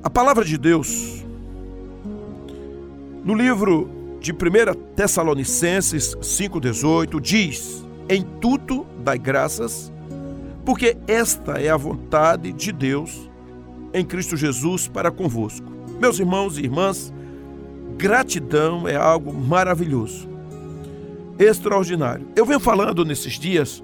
A 0.00 0.08
palavra 0.08 0.44
de 0.44 0.56
Deus, 0.56 1.24
no 3.24 3.34
livro 3.34 3.90
de 4.20 4.30
1 4.32 4.36
Tessalonicenses 4.94 6.14
5,18, 6.14 7.20
diz: 7.20 7.84
Em 8.08 8.22
tudo 8.22 8.86
dai 9.02 9.18
graças, 9.18 9.92
porque 10.64 10.96
esta 11.08 11.60
é 11.60 11.68
a 11.68 11.76
vontade 11.76 12.52
de 12.52 12.70
Deus 12.70 13.28
em 13.92 14.04
Cristo 14.04 14.36
Jesus 14.36 14.86
para 14.86 15.10
convosco. 15.10 15.66
Meus 16.00 16.20
irmãos 16.20 16.58
e 16.58 16.62
irmãs, 16.62 17.12
gratidão 17.96 18.86
é 18.86 18.94
algo 18.94 19.34
maravilhoso, 19.34 20.28
extraordinário. 21.40 22.28
Eu 22.36 22.46
venho 22.46 22.60
falando 22.60 23.04
nesses 23.04 23.32
dias 23.32 23.82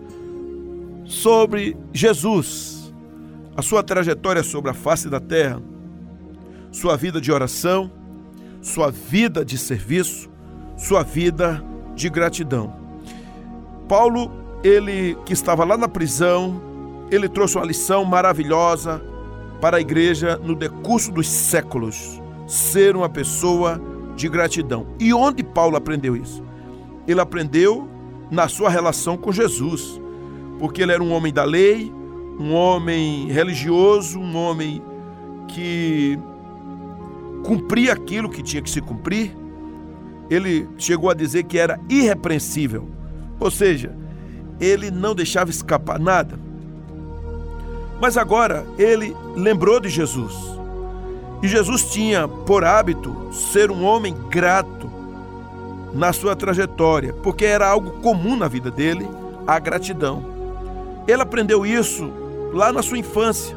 sobre 1.05 1.77
Jesus, 1.93 2.95
a 3.57 3.62
sua 3.62 3.83
trajetória 3.83 4.45
sobre 4.45 4.71
a 4.71 4.75
face 4.75 5.11
da 5.11 5.19
terra 5.19 5.61
sua 6.75 6.96
vida 6.96 7.21
de 7.21 7.31
oração, 7.31 7.89
sua 8.61 8.91
vida 8.91 9.45
de 9.45 9.57
serviço, 9.57 10.29
sua 10.77 11.05
vida 11.05 11.65
de 11.95 12.11
gratidão. 12.11 12.75
Paulo, 13.89 14.29
ele 14.65 15.17
que 15.25 15.32
estava 15.32 15.65
lá 15.65 15.77
na 15.77 15.87
prisão, 15.87 16.61
ele 17.13 17.29
trouxe 17.29 17.57
uma 17.57 17.65
lição 17.65 18.05
maravilhosa 18.05 19.01
para 19.61 19.77
a 19.77 19.81
igreja 19.81 20.37
no 20.43 20.57
decurso 20.57 21.13
dos 21.13 21.29
séculos: 21.29 22.21
ser 22.45 22.96
uma 22.96 23.09
pessoa 23.09 23.81
de 24.17 24.29
gratidão. 24.29 24.85
E 24.99 25.15
onde 25.15 25.45
Paulo 25.45 25.77
aprendeu 25.77 26.17
isso? 26.17 26.43
Ele 27.07 27.21
aprendeu 27.21 27.89
na 28.32 28.49
sua 28.49 28.68
relação 28.68 29.17
com 29.17 29.31
Jesus, 29.31 30.01
porque 30.59 30.82
ele 30.82 30.91
era 30.91 31.03
um 31.04 31.13
homem 31.13 31.32
da 31.32 31.45
lei, 31.45 31.93
um 32.37 32.53
homem 32.53 33.31
religioso, 33.31 34.19
um 34.19 34.37
homem 34.37 34.83
que 35.47 36.19
cumpria 37.44 37.92
aquilo 37.92 38.28
que 38.28 38.42
tinha 38.42 38.62
que 38.62 38.70
se 38.70 38.81
cumprir. 38.81 39.37
Ele 40.31 40.67
chegou 40.78 41.11
a 41.11 41.14
dizer 41.14 41.45
que 41.45 41.59
era 41.59 41.78
irrepreensível, 41.89 42.89
ou 43.39 43.51
seja, 43.51 43.95
ele 44.59 44.91
não 44.91 45.14
deixava 45.14 45.51
escapar 45.51 46.01
nada. 46.01 46.39
Mas 48.01 48.17
agora 48.17 48.67
ele 48.78 49.14
lembrou 49.36 49.78
de 49.78 49.89
Jesus. 49.89 50.34
E 51.42 51.48
Jesus 51.48 51.92
tinha 51.92 52.27
por 52.27 52.64
hábito 52.64 53.14
ser 53.33 53.70
um 53.70 53.84
homem 53.84 54.17
grato 54.31 54.91
na 55.92 56.12
sua 56.12 56.34
trajetória, 56.34 57.12
porque 57.12 57.45
era 57.45 57.69
algo 57.69 57.92
comum 58.01 58.34
na 58.34 58.48
vida 58.48 58.70
dele, 58.70 59.06
a 59.47 59.58
gratidão. 59.58 60.25
Ele 61.06 61.20
aprendeu 61.20 61.67
isso 61.67 62.11
lá 62.53 62.73
na 62.73 62.83
sua 62.83 62.98
infância. 62.98 63.55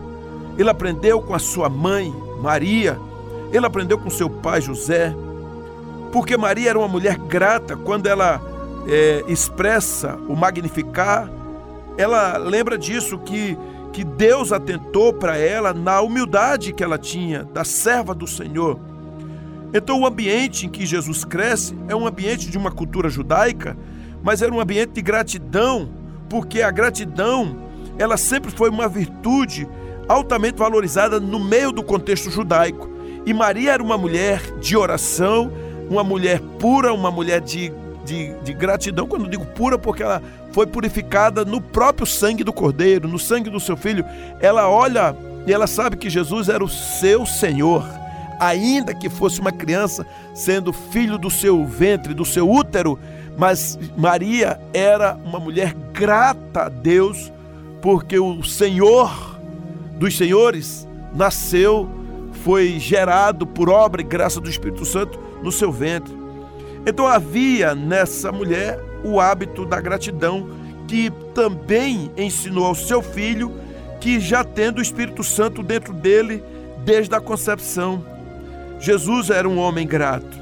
Ele 0.58 0.70
aprendeu 0.70 1.22
com 1.22 1.34
a 1.34 1.40
sua 1.40 1.70
mãe, 1.70 2.14
Maria, 2.42 3.00
ele 3.52 3.66
aprendeu 3.66 3.98
com 3.98 4.10
seu 4.10 4.30
pai 4.30 4.62
José, 4.62 5.14
porque 6.12 6.38
Maria 6.38 6.70
era 6.72 6.80
uma 6.80 6.88
mulher 6.88 7.18
grata 7.18 7.76
quando 7.76 8.08
ela 8.08 8.42
é, 8.88 9.24
expressa 9.28 10.18
o 10.28 10.36
magnificar. 10.36 11.30
Ela 11.98 12.38
lembra 12.38 12.78
disso 12.78 13.18
que 13.20 13.58
que 13.98 14.04
Deus 14.04 14.52
atentou 14.52 15.12
para 15.12 15.38
ela 15.38 15.74
na 15.74 16.02
humildade 16.02 16.72
que 16.72 16.84
ela 16.84 17.00
tinha 17.00 17.44
da 17.46 17.64
serva 17.64 18.14
do 18.14 18.28
Senhor. 18.28 18.80
Então, 19.74 20.02
o 20.02 20.06
ambiente 20.06 20.68
em 20.68 20.70
que 20.70 20.86
Jesus 20.86 21.26
cresce 21.26 21.76
é 21.88 21.96
um 21.96 22.06
ambiente 22.06 22.48
de 22.48 22.60
uma 22.60 22.70
cultura 22.70 23.10
judaica, 23.10 23.76
mas 24.22 24.44
era 24.44 24.54
um 24.54 24.60
ambiente 24.60 24.92
de 24.92 25.02
gratidão, 25.02 25.90
porque 26.30 26.62
a 26.62 26.70
gratidão 26.70 27.58
ela 27.98 28.18
sempre 28.18 28.52
foi 28.52 28.70
uma 28.70 28.88
virtude 28.88 29.68
altamente 30.08 30.60
valorizada 30.60 31.20
no 31.20 31.40
meio 31.40 31.72
do 31.72 31.82
contexto 31.82 32.30
judaico. 32.30 32.88
E 33.28 33.34
Maria 33.34 33.74
era 33.74 33.84
uma 33.84 33.98
mulher 33.98 34.42
de 34.62 34.78
oração, 34.78 35.52
uma 35.90 36.02
mulher 36.02 36.40
pura, 36.60 36.94
uma 36.94 37.12
mulher 37.12 37.42
de, 37.42 37.74
de, 38.06 38.34
de 38.42 38.54
gratidão. 38.54 39.06
Quando 39.06 39.30
digo 39.30 39.46
pura, 39.48 39.78
porque 39.78 40.02
ela 40.02 40.24
foi 40.54 40.66
purificada 40.66 41.44
no 41.44 41.60
próprio 41.60 42.08
sangue 42.08 42.42
do 42.42 42.54
Cordeiro, 42.54 43.06
no 43.06 43.20
sangue 43.20 43.50
do 43.50 43.60
seu 43.60 43.76
filho. 43.76 44.06
Ela 44.40 44.70
olha 44.70 45.14
e 45.46 45.52
ela 45.52 45.68
sabe 45.68 45.98
que 45.98 46.10
Jesus 46.10 46.48
era 46.48 46.64
o 46.64 46.70
seu 46.70 47.26
Senhor, 47.26 47.86
ainda 48.40 48.94
que 48.94 49.10
fosse 49.10 49.42
uma 49.42 49.52
criança, 49.52 50.08
sendo 50.34 50.72
filho 50.72 51.18
do 51.18 51.30
seu 51.30 51.66
ventre, 51.66 52.14
do 52.14 52.24
seu 52.24 52.50
útero. 52.50 52.98
Mas 53.38 53.78
Maria 53.98 54.58
era 54.74 55.18
uma 55.26 55.38
mulher 55.38 55.74
grata 55.92 56.68
a 56.68 56.70
Deus, 56.70 57.30
porque 57.82 58.18
o 58.18 58.42
Senhor 58.42 59.38
dos 60.00 60.16
senhores 60.16 60.88
nasceu 61.14 61.97
foi 62.48 62.80
gerado 62.80 63.46
por 63.46 63.68
obra 63.68 64.00
e 64.00 64.06
graça 64.06 64.40
do 64.40 64.50
Espírito 64.50 64.86
Santo 64.86 65.20
no 65.44 65.52
seu 65.52 65.70
ventre. 65.70 66.18
Então 66.86 67.06
havia 67.06 67.76
nessa 67.76 68.32
mulher 68.32 68.80
o 69.04 69.20
hábito 69.20 69.66
da 69.66 69.82
gratidão, 69.82 70.50
que 70.88 71.12
também 71.36 72.10
ensinou 72.16 72.66
ao 72.66 72.74
seu 72.74 73.02
filho, 73.02 73.52
que 74.00 74.18
já 74.22 74.46
tendo 74.46 74.78
o 74.78 74.82
Espírito 74.82 75.26
Santo 75.26 75.62
dentro 75.62 75.92
dele 75.92 76.42
desde 76.86 77.14
a 77.14 77.20
concepção. 77.20 78.02
Jesus 78.80 79.30
era 79.30 79.50
um 79.50 79.58
homem 79.58 79.86
grato. 79.86 80.38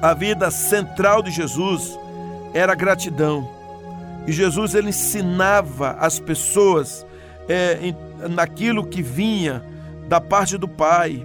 A 0.00 0.14
vida 0.14 0.48
central 0.48 1.24
de 1.24 1.32
Jesus 1.32 1.98
era 2.52 2.70
a 2.70 2.76
gratidão. 2.76 3.50
E 4.28 4.32
Jesus 4.32 4.76
ele 4.76 4.90
ensinava 4.90 5.96
as 5.98 6.20
pessoas 6.20 7.04
é, 7.48 7.92
naquilo 8.30 8.86
que 8.86 9.02
vinha 9.02 9.73
da 10.08 10.20
parte 10.20 10.56
do 10.56 10.68
Pai, 10.68 11.24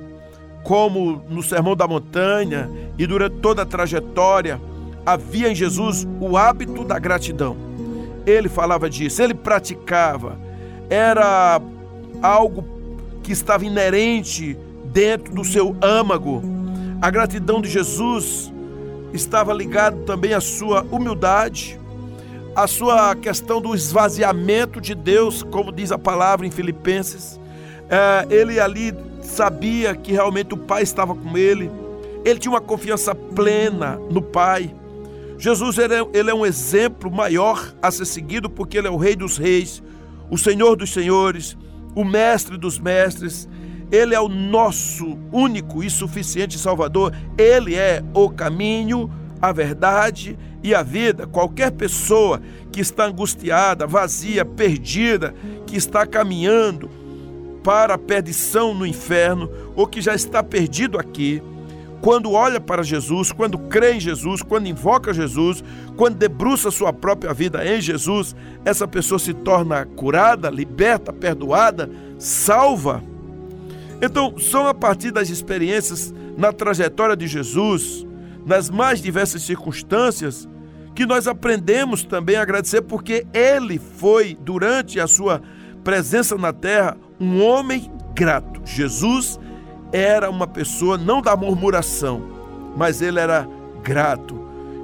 como 0.64 1.24
no 1.30 1.42
Sermão 1.42 1.76
da 1.76 1.88
Montanha 1.88 2.70
e 2.98 3.06
durante 3.06 3.38
toda 3.38 3.64
a 3.64 3.66
trajetória, 3.66 4.60
havia 5.06 5.52
em 5.52 5.56
Jesus 5.56 6.08
o 6.20 6.38
hábito 6.38 6.84
da 6.84 7.00
gratidão. 7.00 7.56
Ele 8.26 8.50
falava 8.50 8.90
disso, 8.90 9.22
ele 9.22 9.34
praticava, 9.34 10.38
era 10.90 11.62
algo 12.22 12.66
que 13.24 13.32
estava 13.32 13.66
inerente 13.66 14.58
dentro 14.86 15.34
do 15.34 15.44
seu 15.44 15.76
âmago. 15.82 16.42
A 17.02 17.10
gratidão 17.10 17.62
de 17.62 17.70
Jesus 17.70 18.52
estava 19.14 19.54
ligada 19.54 19.98
também 20.06 20.34
à 20.34 20.42
sua 20.42 20.86
humildade, 20.92 21.80
à 22.56 22.68
sua 22.68 23.16
questão 23.16 23.62
do 23.62 23.74
esvaziamento 23.74 24.82
de 24.82 24.94
Deus, 24.94 25.42
como 25.42 25.72
diz 25.72 25.92
a 25.92 25.98
palavra 25.98 26.46
em 26.46 26.52
Filipenses 26.52 27.39
é, 27.90 28.28
ele 28.30 28.60
ali 28.60 28.94
sabia 29.22 29.96
que 29.96 30.12
realmente 30.12 30.54
o 30.54 30.58
Pai 30.58 30.84
estava 30.84 31.16
com 31.16 31.38
ele, 31.38 31.72
ele 32.24 32.40
tinha 32.40 32.52
uma 32.52 32.62
confiança 32.62 33.16
plena 33.16 34.00
no 34.10 34.22
Pai. 34.22 34.74
Jesus 35.38 35.78
ele 35.78 35.96
é, 35.96 36.08
ele 36.14 36.30
é 36.30 36.34
um 36.34 36.46
exemplo 36.46 37.10
maior 37.10 37.74
a 37.82 37.90
ser 37.90 38.06
seguido 38.06 38.50
porque 38.50 38.78
ele 38.78 38.88
é 38.88 38.92
o 38.92 38.98
Rei 38.98 39.16
dos 39.16 39.38
Reis, 39.38 39.82
o 40.30 40.38
Senhor 40.38 40.76
dos 40.76 40.92
Senhores, 40.92 41.58
o 41.96 42.04
Mestre 42.04 42.58
dos 42.58 42.78
Mestres. 42.78 43.48
Ele 43.92 44.14
é 44.14 44.20
o 44.20 44.30
nosso 44.30 45.18
único 45.32 45.84
e 45.84 45.90
suficiente 45.90 46.60
Salvador. 46.60 47.12
Ele 47.38 47.74
é 47.74 48.04
o 48.14 48.30
caminho, 48.30 49.10
a 49.42 49.52
verdade 49.52 50.38
e 50.62 50.76
a 50.76 50.84
vida. 50.84 51.26
Qualquer 51.26 51.72
pessoa 51.72 52.40
que 52.72 52.82
está 52.82 53.06
angustiada, 53.06 53.88
vazia, 53.88 54.46
perdida, 54.46 55.34
que 55.66 55.76
está 55.76 56.06
caminhando 56.06 56.99
para 57.70 57.94
a 57.94 57.98
perdição 58.00 58.74
no 58.74 58.84
inferno 58.84 59.48
ou 59.76 59.86
que 59.86 60.02
já 60.02 60.16
está 60.16 60.42
perdido 60.42 60.98
aqui, 60.98 61.40
quando 62.02 62.32
olha 62.32 62.60
para 62.60 62.82
Jesus, 62.82 63.32
quando 63.32 63.60
crê 63.60 63.94
em 63.94 64.00
Jesus, 64.00 64.42
quando 64.42 64.66
invoca 64.66 65.14
Jesus, 65.14 65.64
quando 65.96 66.18
debruça 66.18 66.72
sua 66.72 66.92
própria 66.92 67.32
vida 67.32 67.64
em 67.64 67.80
Jesus, 67.80 68.36
essa 68.66 68.88
pessoa 68.88 69.20
se 69.20 69.36
torna 69.36 69.86
curada, 69.86 70.50
liberta, 70.50 71.14
perdoada, 71.14 71.88
salva. 72.18 73.04
Então, 74.02 74.40
são 74.40 74.68
a 74.68 74.74
partir 74.74 75.12
das 75.12 75.30
experiências 75.30 76.12
na 76.36 76.52
trajetória 76.52 77.16
de 77.16 77.28
Jesus, 77.28 78.04
nas 78.48 78.68
mais 78.68 79.00
diversas 79.00 79.44
circunstâncias, 79.44 80.50
que 80.96 81.06
nós 81.06 81.28
aprendemos 81.28 82.04
também 82.04 82.36
a 82.36 82.42
agradecer, 82.42 82.82
porque 82.82 83.28
Ele 83.32 83.78
foi, 83.78 84.36
durante 84.42 85.00
a 85.00 85.06
sua 85.06 85.40
presença 85.84 86.36
na 86.36 86.52
terra, 86.52 86.98
um 87.20 87.44
homem 87.44 87.92
grato. 88.14 88.62
Jesus 88.64 89.40
era 89.92 90.30
uma 90.30 90.48
pessoa 90.48 90.98
não 90.98 91.22
da 91.22 91.36
murmuração, 91.36 92.22
mas 92.76 93.02
ele 93.02 93.20
era 93.20 93.48
grato. 93.84 94.40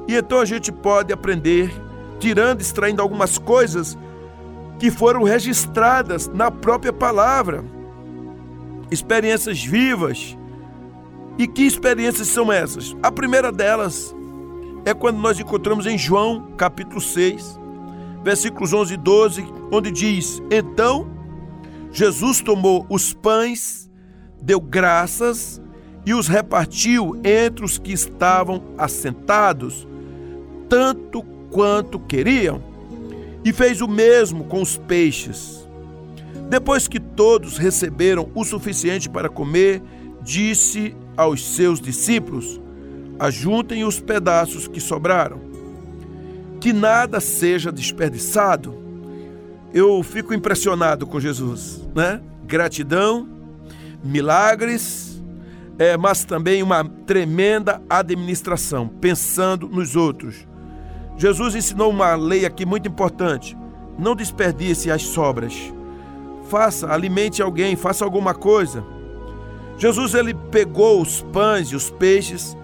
E 0.07 0.15
então 0.15 0.39
a 0.39 0.45
gente 0.45 0.71
pode 0.71 1.13
aprender, 1.13 1.73
tirando, 2.19 2.61
extraindo 2.61 3.01
algumas 3.01 3.37
coisas 3.37 3.97
que 4.77 4.91
foram 4.91 5.23
registradas 5.23 6.27
na 6.27 6.51
própria 6.51 6.91
palavra, 6.91 7.63
experiências 8.91 9.63
vivas. 9.63 10.37
E 11.37 11.47
que 11.47 11.63
experiências 11.63 12.27
são 12.27 12.51
essas? 12.51 12.95
A 13.03 13.11
primeira 13.11 13.51
delas 13.51 14.15
é 14.85 14.93
quando 14.93 15.17
nós 15.17 15.39
encontramos 15.39 15.85
em 15.85 15.97
João, 15.97 16.51
capítulo 16.57 17.01
6, 17.01 17.59
versículos 18.23 18.71
11 18.71 18.93
e 18.93 18.97
12, 18.97 19.53
onde 19.71 19.91
diz: 19.91 20.41
Então 20.49 21.14
Jesus 21.95 22.41
tomou 22.41 22.85
os 22.89 23.13
pães, 23.13 23.89
deu 24.41 24.59
graças 24.59 25.61
e 26.05 26.13
os 26.13 26.27
repartiu 26.27 27.15
entre 27.23 27.63
os 27.63 27.77
que 27.77 27.93
estavam 27.93 28.61
assentados, 28.77 29.87
tanto 30.67 31.23
quanto 31.49 31.97
queriam, 31.97 32.61
e 33.45 33.53
fez 33.53 33.79
o 33.79 33.87
mesmo 33.87 34.43
com 34.43 34.61
os 34.61 34.75
peixes. 34.75 35.65
Depois 36.49 36.85
que 36.85 36.99
todos 36.99 37.57
receberam 37.57 38.29
o 38.35 38.43
suficiente 38.43 39.07
para 39.07 39.29
comer, 39.29 39.81
disse 40.21 40.93
aos 41.15 41.55
seus 41.55 41.79
discípulos: 41.79 42.59
Ajuntem 43.17 43.85
os 43.85 44.01
pedaços 44.01 44.67
que 44.67 44.81
sobraram, 44.81 45.39
que 46.59 46.73
nada 46.73 47.21
seja 47.21 47.71
desperdiçado. 47.71 48.84
Eu 49.75 50.01
fico 50.03 50.33
impressionado 50.33 51.05
com 51.05 51.19
Jesus, 51.19 51.85
né? 51.93 52.21
Gratidão, 52.47 53.27
milagres, 54.01 55.21
é, 55.77 55.97
mas 55.97 56.23
também 56.23 56.63
uma 56.63 56.85
tremenda 56.85 57.81
administração, 57.89 58.87
pensando 58.87 59.67
nos 59.67 59.97
outros. 59.97 60.47
Jesus 61.17 61.55
ensinou 61.55 61.89
uma 61.89 62.15
lei 62.15 62.45
aqui 62.45 62.65
muito 62.65 62.87
importante: 62.87 63.57
não 63.99 64.15
desperdice 64.15 64.89
as 64.89 65.01
sobras. 65.01 65.53
Faça, 66.47 66.89
alimente 66.89 67.41
alguém, 67.41 67.75
faça 67.75 68.05
alguma 68.05 68.33
coisa. 68.33 68.81
Jesus 69.77 70.13
ele 70.13 70.33
pegou 70.33 71.01
os 71.01 71.21
pães 71.21 71.67
e 71.67 71.75
os 71.75 71.91
peixes 71.91 72.55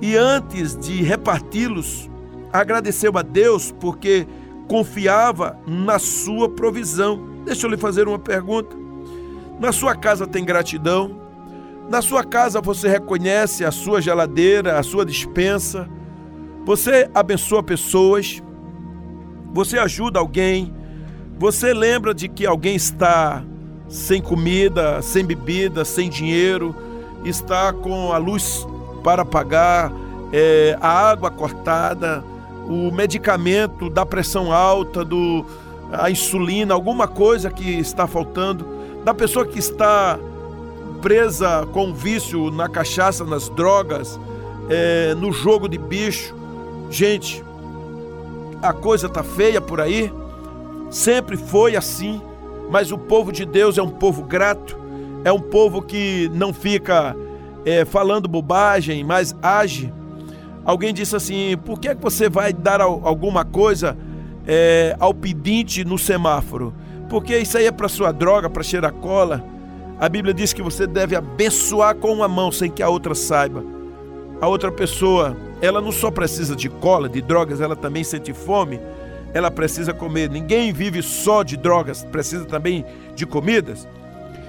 e 0.00 0.16
antes 0.16 0.78
de 0.78 1.02
reparti-los, 1.02 2.08
agradeceu 2.50 3.18
a 3.18 3.22
Deus 3.22 3.70
porque 3.70 4.26
confiava 4.68 5.58
na 5.66 5.98
sua 5.98 6.48
provisão. 6.48 7.42
Deixa 7.44 7.66
eu 7.66 7.70
lhe 7.70 7.76
fazer 7.76 8.08
uma 8.08 8.18
pergunta. 8.18 8.76
Na 9.60 9.72
sua 9.72 9.94
casa 9.94 10.26
tem 10.26 10.44
gratidão? 10.44 11.20
Na 11.88 12.00
sua 12.00 12.24
casa 12.24 12.60
você 12.60 12.88
reconhece 12.88 13.64
a 13.64 13.70
sua 13.70 14.00
geladeira, 14.00 14.78
a 14.78 14.82
sua 14.82 15.04
dispensa? 15.04 15.88
Você 16.64 17.08
abençoa 17.14 17.62
pessoas? 17.62 18.42
Você 19.52 19.78
ajuda 19.78 20.18
alguém? 20.18 20.74
Você 21.38 21.74
lembra 21.74 22.14
de 22.14 22.28
que 22.28 22.46
alguém 22.46 22.74
está 22.74 23.44
sem 23.88 24.20
comida, 24.22 25.02
sem 25.02 25.24
bebida, 25.24 25.84
sem 25.84 26.08
dinheiro, 26.08 26.74
está 27.24 27.72
com 27.72 28.12
a 28.12 28.18
luz 28.18 28.66
para 29.02 29.24
pagar, 29.24 29.92
é, 30.32 30.76
a 30.80 30.88
água 30.88 31.30
cortada, 31.30 32.24
o 32.68 32.90
medicamento 32.90 33.90
da 33.90 34.06
pressão 34.06 34.52
alta, 34.52 35.04
do, 35.04 35.44
a 35.92 36.10
insulina, 36.10 36.74
alguma 36.74 37.06
coisa 37.06 37.50
que 37.50 37.78
está 37.78 38.06
faltando, 38.06 38.66
da 39.04 39.12
pessoa 39.12 39.46
que 39.46 39.58
está 39.58 40.18
presa 41.02 41.68
com 41.72 41.92
vício 41.92 42.50
na 42.50 42.68
cachaça, 42.68 43.24
nas 43.24 43.48
drogas, 43.50 44.18
é, 44.70 45.14
no 45.14 45.32
jogo 45.32 45.68
de 45.68 45.76
bicho. 45.76 46.34
Gente, 46.90 47.44
a 48.62 48.72
coisa 48.72 49.08
tá 49.08 49.22
feia 49.22 49.60
por 49.60 49.80
aí, 49.80 50.10
sempre 50.90 51.36
foi 51.36 51.76
assim, 51.76 52.22
mas 52.70 52.90
o 52.90 52.96
povo 52.96 53.30
de 53.30 53.44
Deus 53.44 53.76
é 53.76 53.82
um 53.82 53.90
povo 53.90 54.22
grato, 54.22 54.78
é 55.22 55.30
um 55.30 55.40
povo 55.40 55.82
que 55.82 56.30
não 56.32 56.52
fica 56.52 57.14
é, 57.64 57.84
falando 57.84 58.28
bobagem, 58.28 59.04
mas 59.04 59.34
age. 59.42 59.92
Alguém 60.64 60.94
disse 60.94 61.14
assim: 61.14 61.56
por 61.64 61.78
que, 61.78 61.88
é 61.88 61.94
você 61.94 62.28
vai 62.28 62.52
dar 62.52 62.80
alguma 62.80 63.44
coisa 63.44 63.96
é, 64.46 64.96
ao 64.98 65.12
pedinte 65.12 65.84
no 65.84 65.98
semáforo? 65.98 66.74
Porque 67.08 67.36
isso 67.36 67.58
aí 67.58 67.66
é 67.66 67.72
para 67.72 67.88
sua 67.88 68.12
droga, 68.12 68.48
para 68.48 68.62
cheirar 68.62 68.92
cola. 68.92 69.44
A 70.00 70.08
Bíblia 70.08 70.34
diz 70.34 70.52
que 70.52 70.62
você 70.62 70.86
deve 70.86 71.14
abençoar 71.14 71.94
com 71.94 72.12
uma 72.12 72.26
mão 72.26 72.50
sem 72.50 72.70
que 72.70 72.82
a 72.82 72.88
outra 72.88 73.14
saiba. 73.14 73.62
A 74.40 74.48
outra 74.48 74.72
pessoa, 74.72 75.36
ela 75.62 75.80
não 75.80 75.92
só 75.92 76.10
precisa 76.10 76.56
de 76.56 76.68
cola, 76.68 77.08
de 77.08 77.20
drogas, 77.20 77.60
ela 77.60 77.76
também 77.76 78.02
sente 78.02 78.32
fome, 78.32 78.80
ela 79.32 79.50
precisa 79.50 79.92
comer. 79.92 80.28
Ninguém 80.28 80.72
vive 80.72 81.02
só 81.02 81.42
de 81.42 81.56
drogas, 81.56 82.02
precisa 82.04 82.44
também 82.44 82.84
de 83.14 83.24
comidas. 83.24 83.86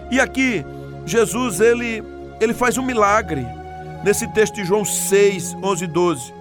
E 0.10 0.20
aqui, 0.20 0.66
Jesus, 1.06 1.60
ele, 1.60 2.04
ele 2.42 2.54
faz 2.54 2.78
um 2.78 2.84
milagre 2.84 3.46
nesse 4.06 4.28
texto 4.28 4.54
de 4.54 4.64
João 4.64 4.86
6, 4.86 5.58
11 5.64 5.84
e 5.84 5.88
12. 5.88 6.34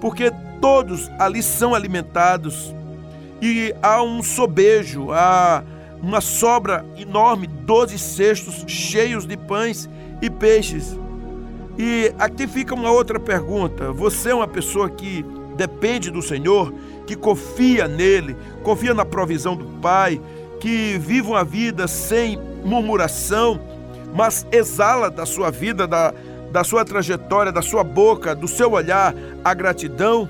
Porque 0.00 0.32
todos 0.60 1.08
ali 1.16 1.44
são 1.44 1.72
alimentados 1.72 2.74
e 3.40 3.72
há 3.80 4.02
um 4.02 4.20
sobejo, 4.20 5.12
há 5.12 5.62
uma 6.02 6.20
sobra 6.20 6.84
enorme, 6.98 7.46
doze 7.46 7.98
cestos 8.00 8.64
cheios 8.66 9.26
de 9.26 9.36
pães 9.36 9.88
e 10.20 10.28
peixes. 10.28 10.98
E 11.78 12.12
aqui 12.18 12.48
fica 12.48 12.74
uma 12.74 12.90
outra 12.90 13.20
pergunta: 13.20 13.92
você 13.92 14.30
é 14.30 14.34
uma 14.34 14.48
pessoa 14.48 14.90
que 14.90 15.24
depende 15.56 16.10
do 16.10 16.20
Senhor, 16.20 16.74
que 17.06 17.14
confia 17.14 17.86
nele, 17.86 18.36
confia 18.64 18.92
na 18.92 19.04
provisão 19.04 19.54
do 19.54 19.64
Pai, 19.80 20.20
que 20.58 20.98
vive 20.98 21.28
uma 21.28 21.44
vida 21.44 21.86
sem 21.86 22.38
murmuração, 22.64 23.60
mas 24.12 24.44
exala 24.50 25.10
da 25.10 25.24
sua 25.24 25.50
vida, 25.50 25.86
da, 25.86 26.12
da 26.54 26.62
sua 26.62 26.84
trajetória, 26.84 27.50
da 27.50 27.60
sua 27.60 27.82
boca, 27.82 28.32
do 28.32 28.46
seu 28.46 28.70
olhar, 28.70 29.12
a 29.44 29.52
gratidão? 29.52 30.28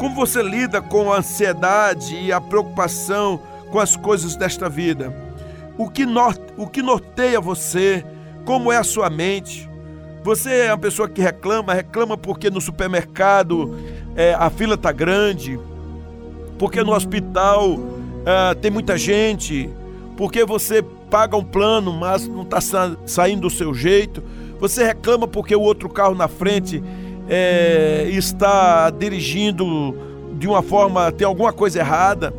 Como 0.00 0.16
você 0.16 0.42
lida 0.42 0.82
com 0.82 1.12
a 1.12 1.18
ansiedade 1.18 2.16
e 2.16 2.32
a 2.32 2.40
preocupação 2.40 3.40
com 3.70 3.78
as 3.78 3.94
coisas 3.94 4.34
desta 4.34 4.68
vida. 4.68 5.14
O 5.78 5.88
que, 5.88 6.04
norte, 6.04 6.42
o 6.56 6.66
que 6.66 6.82
norteia 6.82 7.40
você? 7.40 8.04
Como 8.44 8.72
é 8.72 8.78
a 8.78 8.82
sua 8.82 9.08
mente? 9.08 9.70
Você 10.24 10.66
é 10.66 10.72
uma 10.72 10.78
pessoa 10.78 11.08
que 11.08 11.22
reclama, 11.22 11.72
reclama 11.72 12.18
porque 12.18 12.50
no 12.50 12.60
supermercado 12.60 13.78
é, 14.16 14.34
a 14.34 14.50
fila 14.50 14.74
está 14.74 14.90
grande, 14.90 15.56
porque 16.58 16.82
no 16.82 16.92
hospital 16.92 17.78
é, 18.26 18.54
tem 18.54 18.72
muita 18.72 18.98
gente, 18.98 19.70
porque 20.16 20.44
você 20.44 20.82
paga 21.08 21.36
um 21.36 21.44
plano, 21.44 21.92
mas 21.92 22.26
não 22.26 22.42
está 22.42 22.60
sa 22.60 22.96
saindo 23.06 23.42
do 23.42 23.50
seu 23.50 23.72
jeito. 23.72 24.20
Você 24.60 24.84
reclama 24.84 25.26
porque 25.26 25.56
o 25.56 25.60
outro 25.60 25.88
carro 25.88 26.14
na 26.14 26.28
frente 26.28 26.82
é, 27.28 28.06
está 28.10 28.90
dirigindo 28.90 29.96
de 30.34 30.46
uma 30.46 30.62
forma, 30.62 31.10
tem 31.10 31.26
alguma 31.26 31.52
coisa 31.52 31.78
errada. 31.78 32.34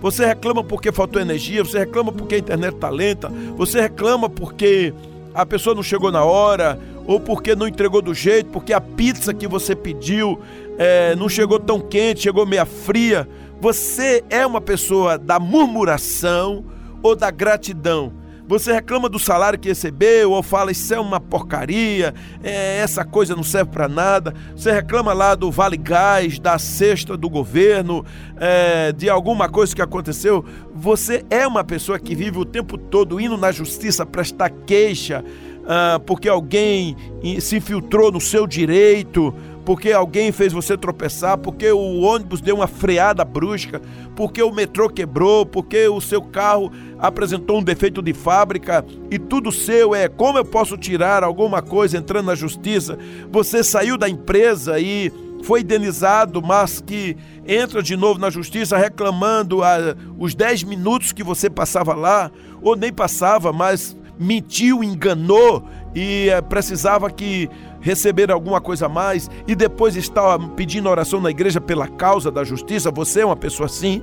Você 0.00 0.26
reclama 0.26 0.64
porque 0.64 0.90
faltou 0.90 1.22
energia, 1.22 1.64
você 1.64 1.78
reclama 1.78 2.12
porque 2.12 2.34
a 2.34 2.38
internet 2.38 2.74
está 2.74 2.90
lenta, 2.90 3.28
você 3.56 3.80
reclama 3.80 4.28
porque 4.28 4.92
a 5.32 5.46
pessoa 5.46 5.74
não 5.74 5.82
chegou 5.82 6.10
na 6.10 6.24
hora, 6.24 6.78
ou 7.06 7.18
porque 7.18 7.54
não 7.54 7.66
entregou 7.66 8.02
do 8.02 8.14
jeito, 8.14 8.50
porque 8.50 8.72
a 8.72 8.80
pizza 8.80 9.32
que 9.32 9.46
você 9.46 9.74
pediu 9.74 10.40
é, 10.78 11.14
não 11.16 11.28
chegou 11.28 11.58
tão 11.58 11.80
quente, 11.80 12.22
chegou 12.22 12.46
meia 12.46 12.66
fria. 12.66 13.28
Você 13.60 14.24
é 14.28 14.46
uma 14.46 14.60
pessoa 14.60 15.16
da 15.16 15.38
murmuração 15.38 16.64
ou 17.02 17.14
da 17.14 17.30
gratidão? 17.30 18.12
Você 18.52 18.70
reclama 18.70 19.08
do 19.08 19.18
salário 19.18 19.58
que 19.58 19.70
recebeu 19.70 20.32
ou 20.32 20.42
fala 20.42 20.70
isso 20.70 20.92
é 20.92 21.00
uma 21.00 21.18
porcaria, 21.18 22.12
é, 22.44 22.80
essa 22.80 23.02
coisa 23.02 23.34
não 23.34 23.42
serve 23.42 23.70
para 23.70 23.88
nada. 23.88 24.34
Você 24.54 24.70
reclama 24.70 25.14
lá 25.14 25.34
do 25.34 25.50
Vale 25.50 25.78
Gás, 25.78 26.38
da 26.38 26.58
cesta 26.58 27.16
do 27.16 27.30
governo, 27.30 28.04
é, 28.36 28.92
de 28.92 29.08
alguma 29.08 29.48
coisa 29.48 29.74
que 29.74 29.80
aconteceu. 29.80 30.44
Você 30.74 31.24
é 31.30 31.46
uma 31.46 31.64
pessoa 31.64 31.98
que 31.98 32.14
vive 32.14 32.36
o 32.36 32.44
tempo 32.44 32.76
todo 32.76 33.18
indo 33.18 33.38
na 33.38 33.50
justiça 33.50 34.04
prestar 34.04 34.50
queixa 34.50 35.24
ah, 35.64 36.00
porque 36.04 36.28
alguém 36.28 36.96
se 37.40 37.56
infiltrou 37.56 38.10
no 38.10 38.20
seu 38.20 38.46
direito 38.46 39.32
porque 39.64 39.92
alguém 39.92 40.32
fez 40.32 40.52
você 40.52 40.76
tropeçar, 40.76 41.38
porque 41.38 41.70
o 41.70 42.00
ônibus 42.00 42.40
deu 42.40 42.56
uma 42.56 42.66
freada 42.66 43.24
brusca, 43.24 43.80
porque 44.16 44.42
o 44.42 44.52
metrô 44.52 44.88
quebrou, 44.88 45.46
porque 45.46 45.86
o 45.88 46.00
seu 46.00 46.20
carro 46.22 46.72
apresentou 46.98 47.58
um 47.58 47.62
defeito 47.62 48.02
de 48.02 48.12
fábrica 48.12 48.84
e 49.10 49.18
tudo 49.18 49.52
seu 49.52 49.94
é 49.94 50.08
como 50.08 50.38
eu 50.38 50.44
posso 50.44 50.76
tirar 50.76 51.22
alguma 51.22 51.62
coisa 51.62 51.96
entrando 51.96 52.26
na 52.26 52.34
justiça. 52.34 52.98
Você 53.30 53.62
saiu 53.62 53.96
da 53.96 54.08
empresa 54.08 54.80
e 54.80 55.12
foi 55.42 55.60
indenizado, 55.60 56.40
mas 56.40 56.80
que 56.80 57.16
entra 57.46 57.82
de 57.82 57.96
novo 57.96 58.18
na 58.18 58.30
justiça 58.30 58.76
reclamando 58.76 59.62
a, 59.62 59.96
os 60.18 60.34
10 60.34 60.64
minutos 60.64 61.12
que 61.12 61.22
você 61.22 61.50
passava 61.50 61.94
lá, 61.94 62.30
ou 62.60 62.76
nem 62.76 62.92
passava, 62.92 63.52
mas 63.52 63.96
mentiu, 64.18 64.84
enganou 64.84 65.64
e 65.94 66.28
é, 66.28 66.40
precisava 66.40 67.10
que 67.10 67.50
receber 67.82 68.30
alguma 68.30 68.60
coisa 68.60 68.86
a 68.86 68.88
mais 68.88 69.28
e 69.46 69.54
depois 69.54 69.96
estava 69.96 70.48
pedindo 70.50 70.88
oração 70.88 71.20
na 71.20 71.30
igreja 71.30 71.60
pela 71.60 71.86
causa 71.86 72.30
da 72.30 72.44
justiça, 72.44 72.90
você 72.90 73.20
é 73.20 73.26
uma 73.26 73.36
pessoa 73.36 73.66
assim? 73.66 74.02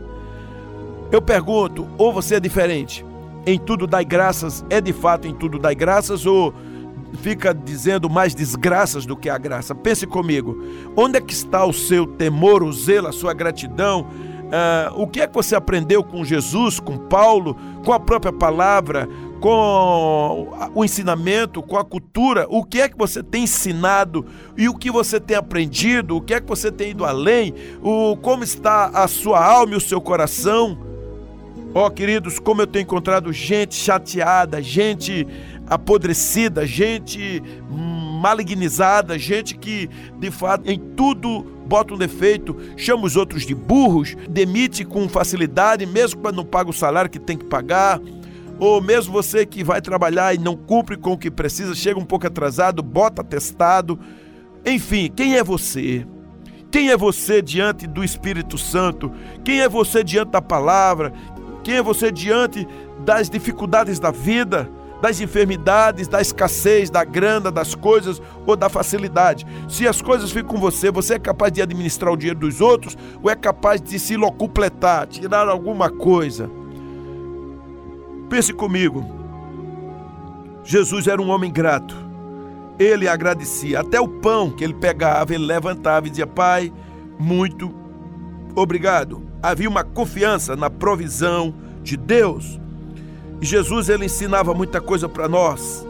Eu 1.11 1.21
pergunto, 1.21 1.87
ou 1.97 2.13
você 2.13 2.35
é 2.35 2.39
diferente? 2.39 3.03
Em 3.45 3.57
tudo 3.57 3.87
dai 3.87 4.05
graças, 4.05 4.63
é 4.69 4.79
de 4.79 4.93
fato 4.93 5.27
em 5.27 5.33
tudo 5.33 5.57
dai 5.57 5.73
graças 5.73 6.25
ou 6.25 6.53
fica 7.21 7.53
dizendo 7.53 8.09
mais 8.09 8.35
desgraças 8.35 9.05
do 9.05 9.15
que 9.15 9.29
a 9.29 9.37
graça? 9.37 9.73
Pense 9.73 10.05
comigo, 10.05 10.61
onde 10.95 11.17
é 11.17 11.21
que 11.21 11.33
está 11.33 11.65
o 11.65 11.73
seu 11.73 12.05
temor, 12.05 12.61
o 12.61 12.71
zelo, 12.71 13.07
a 13.07 13.11
sua 13.11 13.33
gratidão? 13.33 14.01
Uh, 14.49 15.03
o 15.03 15.07
que 15.07 15.21
é 15.21 15.27
que 15.27 15.33
você 15.33 15.55
aprendeu 15.55 16.03
com 16.03 16.23
Jesus, 16.25 16.79
com 16.79 16.97
Paulo, 16.97 17.55
com 17.85 17.93
a 17.93 17.99
própria 17.99 18.33
palavra, 18.33 19.07
com 19.39 20.71
o 20.75 20.83
ensinamento, 20.83 21.61
com 21.61 21.77
a 21.77 21.83
cultura, 21.83 22.45
o 22.49 22.63
que 22.63 22.81
é 22.81 22.89
que 22.89 22.97
você 22.97 23.23
tem 23.23 23.43
ensinado 23.43 24.25
e 24.57 24.67
o 24.67 24.75
que 24.75 24.91
você 24.91 25.19
tem 25.19 25.37
aprendido, 25.37 26.17
o 26.17 26.21
que 26.21 26.33
é 26.33 26.41
que 26.41 26.47
você 26.47 26.71
tem 26.71 26.91
ido 26.91 27.05
além, 27.05 27.53
o 27.81 28.17
como 28.17 28.43
está 28.43 28.87
a 28.87 29.07
sua 29.07 29.43
alma 29.43 29.73
e 29.73 29.77
o 29.77 29.81
seu 29.81 30.01
coração. 30.01 30.77
Ó, 31.73 31.85
oh, 31.85 31.91
queridos, 31.91 32.39
como 32.39 32.61
eu 32.61 32.67
tenho 32.67 32.83
encontrado 32.83 33.31
gente 33.31 33.75
chateada, 33.75 34.61
gente 34.61 35.25
apodrecida, 35.67 36.65
gente 36.65 37.43
malignizada, 38.19 39.17
gente 39.17 39.55
que 39.55 39.89
de 40.17 40.31
fato 40.31 40.69
em 40.69 40.79
tudo 40.79 41.41
bota 41.65 41.93
um 41.93 41.97
defeito, 41.97 42.57
chama 42.75 43.05
os 43.05 43.15
outros 43.15 43.45
de 43.45 43.53
burros, 43.53 44.17
demite 44.27 44.83
com 44.83 45.07
facilidade, 45.07 45.85
mesmo 45.85 46.19
quando 46.19 46.37
não 46.37 46.45
paga 46.45 46.71
o 46.71 46.73
salário 46.73 47.09
que 47.09 47.19
tem 47.19 47.37
que 47.37 47.45
pagar. 47.45 48.01
Ou 48.59 48.81
mesmo 48.81 49.13
você 49.13 49.45
que 49.45 49.63
vai 49.63 49.81
trabalhar 49.81 50.33
e 50.33 50.37
não 50.37 50.55
cumpre 50.55 50.97
com 50.97 51.13
o 51.13 51.17
que 51.17 51.31
precisa, 51.31 51.73
chega 51.73 51.99
um 51.99 52.05
pouco 52.05 52.27
atrasado, 52.27 52.83
bota 52.83 53.21
atestado. 53.21 53.97
Enfim, 54.65 55.09
quem 55.15 55.37
é 55.37 55.43
você? 55.43 56.05
Quem 56.69 56.89
é 56.89 56.97
você 56.97 57.41
diante 57.41 57.87
do 57.87 58.03
Espírito 58.03 58.57
Santo? 58.57 59.11
Quem 59.43 59.61
é 59.61 59.69
você 59.69 60.03
diante 60.03 60.31
da 60.31 60.41
palavra? 60.41 61.13
Quem 61.63 61.75
é 61.75 61.81
você 61.81 62.11
diante 62.11 62.67
das 63.05 63.29
dificuldades 63.29 63.99
da 63.99 64.11
vida? 64.11 64.69
das 65.01 65.21
enfermidades, 65.21 66.07
da 66.07 66.21
escassez, 66.21 66.89
da 66.89 67.03
grana, 67.03 67.49
das 67.49 67.73
coisas 67.73 68.21
ou 68.45 68.55
da 68.55 68.67
facilidade. 68.67 69.47
Se 69.67 69.87
as 69.87 70.01
coisas 70.01 70.31
ficam 70.31 70.49
com 70.49 70.57
você, 70.57 70.91
você 70.91 71.13
é 71.13 71.19
capaz 71.19 71.51
de 71.51 71.61
administrar 71.61 72.13
o 72.13 72.17
dinheiro 72.17 72.39
dos 72.39 72.59
outros 72.59 72.97
ou 73.21 73.29
é 73.29 73.35
capaz 73.35 73.81
de 73.81 73.97
se 73.97 74.17
locupletar, 74.17 75.07
tirar 75.07 75.47
alguma 75.47 75.89
coisa? 75.89 76.49
Pense 78.29 78.53
comigo. 78.53 79.03
Jesus 80.63 81.07
era 81.07 81.21
um 81.21 81.29
homem 81.29 81.51
grato. 81.51 81.95
Ele 82.77 83.07
agradecia. 83.07 83.79
Até 83.79 83.99
o 83.99 84.07
pão 84.07 84.51
que 84.51 84.63
ele 84.63 84.75
pegava, 84.75 85.33
ele 85.33 85.45
levantava 85.45 86.07
e 86.07 86.09
dizia: 86.09 86.27
Pai, 86.27 86.71
muito 87.17 87.73
obrigado. 88.55 89.23
Havia 89.41 89.67
uma 89.67 89.83
confiança 89.83 90.55
na 90.55 90.69
provisão 90.69 91.53
de 91.81 91.97
Deus. 91.97 92.59
E 93.41 93.45
Jesus 93.45 93.89
ele 93.89 94.05
ensinava 94.05 94.53
muita 94.53 94.79
coisa 94.79 95.09
para 95.09 95.27
nós. 95.27 95.85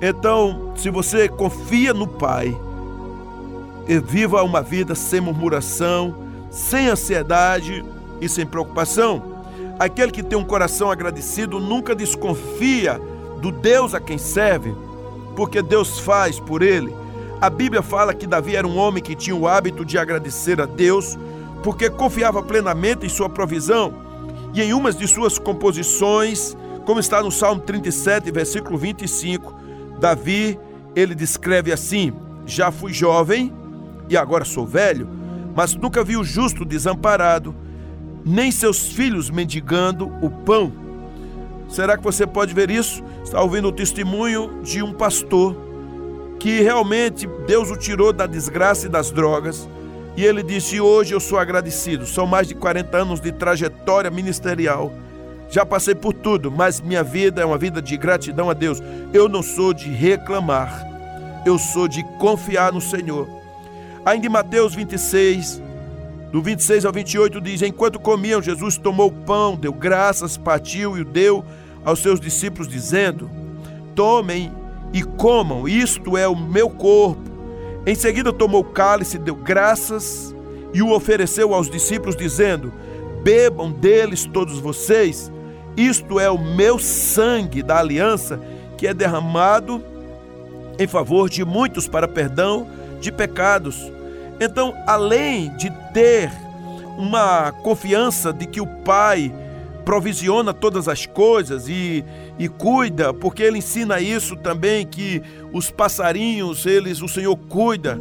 Então, 0.00 0.72
se 0.76 0.90
você 0.90 1.28
confia 1.28 1.94
no 1.94 2.06
Pai, 2.06 2.56
viva 4.04 4.42
uma 4.42 4.62
vida 4.62 4.94
sem 4.94 5.20
murmuração, 5.20 6.14
sem 6.50 6.88
ansiedade 6.88 7.84
e 8.20 8.28
sem 8.28 8.46
preocupação. 8.46 9.37
Aquele 9.78 10.10
que 10.10 10.22
tem 10.22 10.36
um 10.36 10.44
coração 10.44 10.90
agradecido 10.90 11.60
nunca 11.60 11.94
desconfia 11.94 13.00
do 13.40 13.52
Deus 13.52 13.94
a 13.94 14.00
quem 14.00 14.18
serve, 14.18 14.74
porque 15.36 15.62
Deus 15.62 16.00
faz 16.00 16.40
por 16.40 16.62
ele. 16.62 16.92
A 17.40 17.48
Bíblia 17.48 17.82
fala 17.82 18.12
que 18.12 18.26
Davi 18.26 18.56
era 18.56 18.66
um 18.66 18.76
homem 18.76 19.02
que 19.02 19.14
tinha 19.14 19.36
o 19.36 19.46
hábito 19.46 19.84
de 19.84 19.96
agradecer 19.96 20.60
a 20.60 20.66
Deus, 20.66 21.16
porque 21.62 21.88
confiava 21.88 22.42
plenamente 22.42 23.06
em 23.06 23.08
sua 23.08 23.28
provisão. 23.28 23.94
E 24.52 24.60
em 24.60 24.72
umas 24.72 24.96
de 24.96 25.06
suas 25.06 25.38
composições, 25.38 26.56
como 26.84 26.98
está 26.98 27.22
no 27.22 27.30
Salmo 27.30 27.60
37, 27.60 28.32
versículo 28.32 28.76
25, 28.76 29.54
Davi, 30.00 30.58
ele 30.96 31.14
descreve 31.14 31.70
assim: 31.70 32.12
Já 32.44 32.72
fui 32.72 32.92
jovem 32.92 33.52
e 34.08 34.16
agora 34.16 34.44
sou 34.44 34.66
velho, 34.66 35.08
mas 35.54 35.76
nunca 35.76 36.02
vi 36.02 36.16
o 36.16 36.24
justo 36.24 36.64
desamparado, 36.64 37.54
nem 38.28 38.50
seus 38.50 38.92
filhos 38.92 39.30
mendigando 39.30 40.12
o 40.20 40.30
pão. 40.30 40.72
Será 41.68 41.96
que 41.96 42.04
você 42.04 42.26
pode 42.26 42.54
ver 42.54 42.70
isso? 42.70 43.02
Está 43.24 43.40
ouvindo 43.42 43.68
o 43.68 43.72
testemunho 43.72 44.62
de 44.62 44.82
um 44.82 44.92
pastor 44.92 45.56
que 46.38 46.60
realmente 46.60 47.26
Deus 47.46 47.70
o 47.70 47.76
tirou 47.76 48.12
da 48.12 48.26
desgraça 48.26 48.86
e 48.86 48.88
das 48.88 49.10
drogas. 49.10 49.68
E 50.16 50.24
ele 50.24 50.42
disse: 50.42 50.80
Hoje 50.80 51.14
eu 51.14 51.20
sou 51.20 51.38
agradecido. 51.38 52.06
São 52.06 52.26
mais 52.26 52.46
de 52.46 52.54
40 52.54 52.96
anos 52.96 53.20
de 53.20 53.32
trajetória 53.32 54.10
ministerial 54.10 54.92
já 55.50 55.64
passei 55.64 55.94
por 55.94 56.12
tudo, 56.12 56.50
mas 56.50 56.80
minha 56.80 57.02
vida 57.02 57.40
é 57.40 57.44
uma 57.44 57.56
vida 57.56 57.80
de 57.80 57.96
gratidão 57.96 58.50
a 58.50 58.54
Deus. 58.54 58.82
Eu 59.12 59.28
não 59.28 59.42
sou 59.42 59.72
de 59.72 59.88
reclamar, 59.88 60.86
eu 61.46 61.58
sou 61.58 61.88
de 61.88 62.02
confiar 62.18 62.72
no 62.72 62.80
Senhor. 62.80 63.26
Ainda 64.04 64.26
em 64.26 64.30
Mateus 64.30 64.74
26, 64.74 65.62
do 66.32 66.42
26 66.42 66.84
ao 66.84 66.92
28, 66.92 67.40
diz: 67.40 67.62
Enquanto 67.62 67.98
comiam, 67.98 68.42
Jesus 68.42 68.76
tomou 68.76 69.08
o 69.08 69.12
pão, 69.12 69.56
deu 69.56 69.72
graças, 69.72 70.36
partiu 70.36 70.96
e 70.96 71.02
o 71.02 71.04
deu 71.04 71.44
aos 71.84 72.00
seus 72.00 72.20
discípulos, 72.20 72.68
dizendo: 72.68 73.30
Tomem 73.94 74.52
e 74.92 75.02
comam, 75.02 75.68
isto 75.68 76.16
é 76.16 76.28
o 76.28 76.36
meu 76.36 76.68
corpo. 76.68 77.22
Em 77.86 77.94
seguida, 77.94 78.32
tomou 78.32 78.60
o 78.60 78.64
cálice, 78.72 79.18
deu 79.18 79.34
graças 79.34 80.34
e 80.74 80.82
o 80.82 80.92
ofereceu 80.92 81.54
aos 81.54 81.70
discípulos, 81.70 82.16
dizendo: 82.16 82.72
Bebam 83.22 83.72
deles 83.72 84.24
todos 84.24 84.58
vocês 84.58 85.30
isto 85.78 86.18
é 86.18 86.28
o 86.28 86.36
meu 86.36 86.76
sangue 86.76 87.62
da 87.62 87.78
aliança 87.78 88.40
que 88.76 88.84
é 88.84 88.92
derramado 88.92 89.80
em 90.76 90.88
favor 90.88 91.30
de 91.30 91.44
muitos 91.44 91.86
para 91.86 92.08
perdão 92.08 92.66
de 93.00 93.12
pecados. 93.12 93.88
Então, 94.40 94.74
além 94.86 95.54
de 95.56 95.70
ter 95.92 96.30
uma 96.96 97.52
confiança 97.52 98.32
de 98.32 98.46
que 98.46 98.60
o 98.60 98.66
Pai 98.66 99.32
provisiona 99.84 100.52
todas 100.52 100.86
as 100.86 101.06
coisas 101.06 101.68
e, 101.68 102.04
e 102.38 102.48
cuida, 102.48 103.14
porque 103.14 103.42
ele 103.42 103.58
ensina 103.58 104.00
isso 104.00 104.36
também 104.36 104.86
que 104.86 105.22
os 105.52 105.70
passarinhos, 105.70 106.66
eles 106.66 107.00
o 107.00 107.08
Senhor 107.08 107.34
cuida 107.36 107.98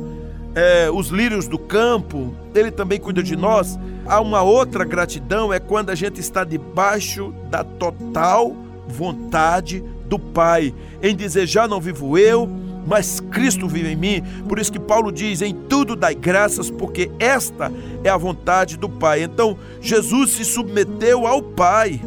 é, 0.57 0.89
os 0.89 1.09
lírios 1.09 1.47
do 1.47 1.59
campo, 1.59 2.33
Ele 2.55 2.71
também 2.71 2.99
cuida 2.99 3.21
de 3.21 3.35
nós. 3.35 3.77
Há 4.07 4.19
uma 4.19 4.41
outra 4.41 4.83
gratidão, 4.83 5.53
é 5.53 5.59
quando 5.59 5.91
a 5.91 5.95
gente 5.95 6.19
está 6.19 6.43
debaixo 6.43 7.31
da 7.47 7.63
total 7.63 8.55
vontade 8.87 9.83
do 10.05 10.17
Pai, 10.17 10.73
em 11.03 11.15
dizer: 11.15 11.45
já 11.45 11.67
não 11.67 11.79
vivo 11.79 12.17
eu, 12.17 12.49
mas 12.87 13.19
Cristo 13.19 13.67
vive 13.67 13.89
em 13.89 13.95
mim. 13.95 14.23
Por 14.47 14.57
isso 14.57 14.71
que 14.71 14.79
Paulo 14.79 15.11
diz: 15.11 15.41
em 15.41 15.53
tudo 15.53 15.95
dai 15.95 16.15
graças, 16.15 16.71
porque 16.71 17.11
esta 17.19 17.71
é 18.03 18.09
a 18.09 18.17
vontade 18.17 18.77
do 18.77 18.87
Pai. 18.87 19.23
Então, 19.23 19.57
Jesus 19.81 20.31
se 20.31 20.45
submeteu 20.45 21.27
ao 21.27 21.41
Pai. 21.41 22.01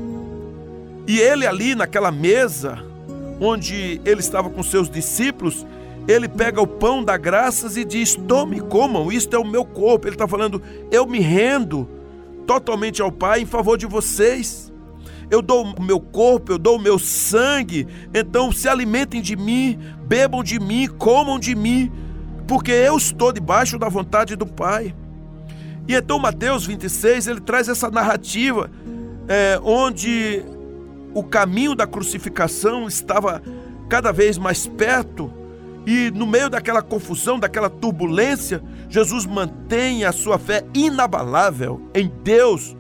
E 1.07 1.19
ele 1.19 1.47
ali 1.47 1.75
naquela 1.75 2.11
mesa, 2.11 2.79
onde 3.39 4.01
ele 4.05 4.21
estava 4.21 4.49
com 4.49 4.63
seus 4.63 4.89
discípulos, 4.89 5.67
ele 6.09 6.29
pega 6.29 6.63
o 6.63 6.67
pão 6.67 7.05
da 7.05 7.19
graças 7.19 7.77
e 7.77 7.85
diz: 7.85 8.15
Tome, 8.15 8.61
comam, 8.61 9.13
isto 9.13 9.37
é 9.37 9.39
o 9.39 9.47
meu 9.47 9.67
corpo. 9.67 10.07
Ele 10.07 10.15
está 10.15 10.27
falando: 10.27 10.63
Eu 10.91 11.07
me 11.07 11.21
rendo 11.21 11.87
totalmente 12.47 13.03
ao 13.03 13.13
Pai 13.13 13.43
em 13.43 13.47
favor 13.47 13.77
de 13.77 13.87
vocês. 13.87 14.70
Eu 15.31 15.41
dou 15.41 15.65
o 15.65 15.83
meu 15.83 16.01
corpo, 16.01 16.53
eu 16.53 16.59
dou 16.59 16.77
o 16.77 16.81
meu 16.81 16.99
sangue. 16.99 17.87
Então 18.13 18.51
se 18.51 18.69
alimentem 18.69 19.23
de 19.23 19.37
mim, 19.37 19.79
bebam 20.07 20.43
de 20.43 20.59
mim, 20.59 20.87
comam 20.87 21.39
de 21.39 21.55
mim, 21.55 21.91
porque 22.47 22.73
eu 22.73 22.97
estou 22.97 23.33
debaixo 23.33 23.79
da 23.79 23.89
vontade 23.89 24.35
do 24.37 24.47
Pai. 24.47 24.95
E 25.87 25.95
então 25.95 26.19
Mateus 26.19 26.67
26 26.67 27.27
ele 27.27 27.41
traz 27.41 27.69
essa 27.69 27.91
narrativa 27.91 28.71
é, 29.29 29.61
onde 29.63 30.43
o 31.15 31.23
caminho 31.23 31.75
da 31.75 31.87
crucificação 31.87 32.87
estava 32.87 33.43
cada 33.89 34.13
vez 34.13 34.39
mais 34.39 34.67
perto 34.67 35.33
e 35.87 36.11
no 36.11 36.27
meio 36.27 36.51
daquela 36.51 36.83
confusão, 36.83 37.39
daquela 37.39 37.71
turbulência, 37.71 38.63
Jesus 38.89 39.25
mantém 39.25 40.05
a 40.05 40.13
sua 40.13 40.39
fé 40.39 40.65
inabalável 40.75 41.81
em 41.95 42.11
Deus, 42.23 42.77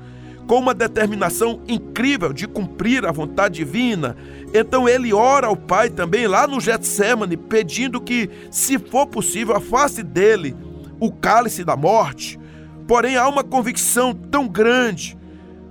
com 0.50 0.58
uma 0.58 0.74
determinação 0.74 1.60
incrível 1.68 2.32
de 2.32 2.48
cumprir 2.48 3.06
a 3.06 3.12
vontade 3.12 3.54
divina. 3.54 4.16
Então 4.52 4.88
ele 4.88 5.14
ora 5.14 5.46
ao 5.46 5.54
Pai 5.54 5.88
também 5.88 6.26
lá 6.26 6.44
no 6.44 6.60
Getsemane, 6.60 7.36
pedindo 7.36 8.00
que, 8.00 8.28
se 8.50 8.76
for 8.76 9.06
possível, 9.06 9.54
afaste 9.54 10.02
dele 10.02 10.56
o 10.98 11.12
cálice 11.12 11.62
da 11.62 11.76
morte. 11.76 12.36
Porém, 12.88 13.16
há 13.16 13.28
uma 13.28 13.44
convicção 13.44 14.12
tão 14.12 14.48
grande 14.48 15.16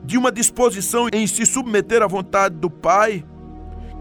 de 0.06 0.18
uma 0.18 0.32
disposição 0.32 1.10
em 1.12 1.28
se 1.28 1.46
submeter 1.46 2.02
à 2.02 2.08
vontade 2.08 2.56
do 2.56 2.70
Pai 2.70 3.26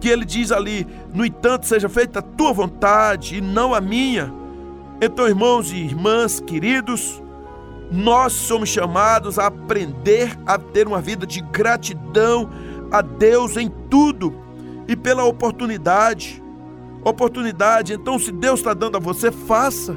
que 0.01 0.09
ele 0.09 0.25
diz 0.25 0.53
ali: 0.53 0.87
No 1.13 1.27
entanto, 1.27 1.67
seja 1.67 1.89
feita 1.89 2.21
a 2.21 2.23
tua 2.23 2.53
vontade 2.53 3.39
e 3.39 3.41
não 3.41 3.75
a 3.75 3.81
minha. 3.81 4.33
Então, 5.03 5.27
irmãos 5.27 5.73
e 5.73 5.77
irmãs 5.79 6.39
queridos, 6.39 7.21
nós 7.90 8.33
somos 8.33 8.68
chamados 8.68 9.38
a 9.38 9.47
aprender 9.47 10.38
a 10.47 10.59
ter 10.59 10.87
uma 10.87 11.00
vida 11.00 11.26
de 11.26 11.40
gratidão 11.40 12.50
a 12.90 13.00
Deus 13.00 13.57
em 13.57 13.68
tudo 13.90 14.35
e 14.87 14.97
pela 14.97 15.25
oportunidade. 15.25 16.42
Oportunidade, 17.04 17.92
então, 17.92 18.18
se 18.18 18.33
Deus 18.33 18.61
está 18.61 18.75
dando 18.75 18.97
a 18.97 19.00
você, 19.00 19.30
faça. 19.30 19.97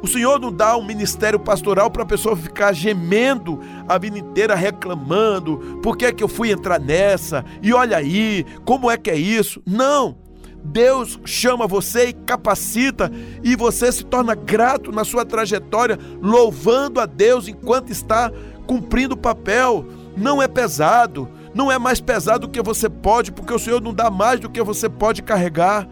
O 0.00 0.06
Senhor 0.06 0.38
não 0.38 0.52
dá 0.52 0.76
um 0.76 0.84
ministério 0.84 1.40
pastoral 1.40 1.90
para 1.90 2.04
a 2.04 2.06
pessoa 2.06 2.36
ficar 2.36 2.72
gemendo 2.72 3.58
a 3.88 3.98
vida 3.98 4.18
inteira, 4.18 4.54
reclamando: 4.54 5.80
por 5.82 5.96
que, 5.96 6.06
é 6.06 6.12
que 6.12 6.22
eu 6.22 6.28
fui 6.28 6.52
entrar 6.52 6.78
nessa? 6.78 7.44
E 7.60 7.72
olha 7.72 7.96
aí, 7.96 8.46
como 8.64 8.90
é 8.90 8.96
que 8.96 9.10
é 9.10 9.16
isso? 9.16 9.60
Não! 9.66 10.27
Deus 10.64 11.18
chama 11.24 11.66
você 11.66 12.08
e 12.08 12.12
capacita, 12.12 13.10
e 13.42 13.56
você 13.56 13.90
se 13.90 14.04
torna 14.04 14.34
grato 14.34 14.92
na 14.92 15.04
sua 15.04 15.24
trajetória, 15.24 15.98
louvando 16.20 17.00
a 17.00 17.06
Deus 17.06 17.48
enquanto 17.48 17.90
está 17.90 18.30
cumprindo 18.66 19.14
o 19.14 19.18
papel. 19.18 19.84
Não 20.16 20.42
é 20.42 20.48
pesado, 20.48 21.28
não 21.54 21.70
é 21.70 21.78
mais 21.78 22.00
pesado 22.00 22.46
do 22.46 22.52
que 22.52 22.60
você 22.60 22.88
pode, 22.88 23.32
porque 23.32 23.54
o 23.54 23.58
Senhor 23.58 23.80
não 23.80 23.94
dá 23.94 24.10
mais 24.10 24.40
do 24.40 24.50
que 24.50 24.62
você 24.62 24.88
pode 24.88 25.22
carregar 25.22 25.88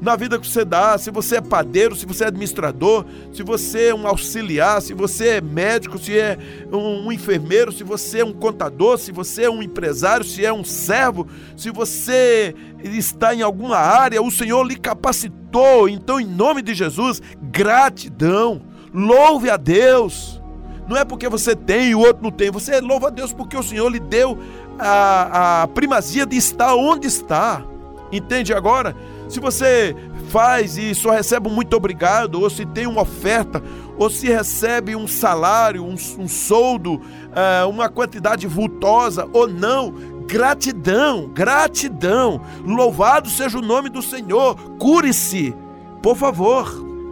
na 0.00 0.16
vida 0.16 0.38
que 0.38 0.48
você 0.48 0.64
dá, 0.64 0.96
se 0.96 1.10
você 1.10 1.36
é 1.36 1.40
padeiro, 1.40 1.94
se 1.94 2.06
você 2.06 2.24
é 2.24 2.26
administrador, 2.28 3.04
se 3.32 3.42
você 3.42 3.88
é 3.88 3.94
um 3.94 4.06
auxiliar, 4.06 4.80
se 4.80 4.94
você 4.94 5.28
é 5.28 5.40
médico, 5.40 5.98
se 5.98 6.18
é 6.18 6.38
um, 6.72 7.12
enfermeiro, 7.12 7.70
se 7.70 7.84
você 7.84 8.20
é 8.20 8.24
um 8.24 8.32
contador, 8.32 8.96
se 8.98 9.12
você 9.12 9.44
é 9.44 9.50
um 9.50 9.62
empresário, 9.62 10.24
se 10.24 10.44
é 10.44 10.52
um 10.52 10.64
servo, 10.64 11.26
se 11.54 11.70
você 11.70 12.54
está 12.82 13.34
em 13.34 13.42
alguma 13.42 13.76
área, 13.76 14.22
o 14.22 14.30
Senhor 14.30 14.62
lhe 14.64 14.76
capacitou. 14.76 15.86
Então, 15.88 16.18
em 16.18 16.26
nome 16.26 16.62
de 16.62 16.72
Jesus, 16.72 17.20
gratidão, 17.42 18.62
louve 18.94 19.50
a 19.50 19.58
Deus. 19.58 20.40
Não 20.88 20.96
é 20.96 21.04
porque 21.04 21.28
você 21.28 21.54
tem 21.54 21.90
e 21.90 21.94
o 21.94 22.00
outro 22.00 22.22
não 22.22 22.30
tem, 22.30 22.50
você 22.50 22.80
louva 22.80 23.08
a 23.08 23.10
Deus 23.10 23.32
porque 23.32 23.56
o 23.56 23.62
Senhor 23.62 23.88
lhe 23.90 24.00
deu 24.00 24.38
a, 24.78 25.62
a 25.62 25.66
primazia 25.68 26.24
de 26.24 26.36
estar 26.36 26.74
onde 26.74 27.06
está. 27.06 27.62
Entende 28.10 28.52
agora? 28.52 28.96
Se 29.30 29.38
você 29.38 29.94
faz 30.28 30.76
e 30.76 30.92
só 30.92 31.12
recebe 31.12 31.48
um 31.48 31.52
muito 31.52 31.76
obrigado, 31.76 32.40
ou 32.40 32.50
se 32.50 32.66
tem 32.66 32.84
uma 32.84 33.02
oferta, 33.02 33.62
ou 33.96 34.10
se 34.10 34.26
recebe 34.26 34.96
um 34.96 35.06
salário, 35.06 35.84
um, 35.84 35.94
um 36.18 36.26
soldo, 36.26 36.94
uh, 36.94 37.68
uma 37.68 37.88
quantidade 37.88 38.48
vultosa 38.48 39.28
ou 39.32 39.46
não, 39.46 39.94
gratidão, 40.26 41.28
gratidão. 41.28 42.40
Louvado 42.66 43.30
seja 43.30 43.56
o 43.56 43.62
nome 43.62 43.88
do 43.88 44.02
Senhor. 44.02 44.56
Cure-se, 44.80 45.54
por 46.02 46.16
favor, 46.16 46.68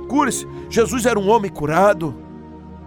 cure-se. 0.08 0.44
Jesus 0.68 1.06
era 1.06 1.20
um 1.20 1.30
homem 1.30 1.52
curado. 1.52 2.16